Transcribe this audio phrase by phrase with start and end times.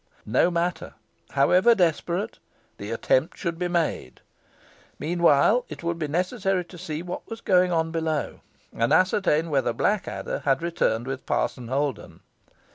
[0.25, 0.95] No matter,
[1.33, 2.39] however desperate,
[2.79, 4.21] the attempt should be made.
[4.97, 8.39] Meanwhile, it would be necessary so see what was going on below,
[8.75, 12.21] and ascertain whether Blackadder had returned with Parson Holden.